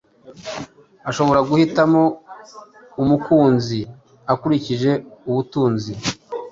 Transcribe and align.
ashobora 1.09 1.39
guhitamo 1.49 2.01
umukunzi 3.01 3.79
akurikije 4.33 4.91
ubutunzi, 5.29 5.93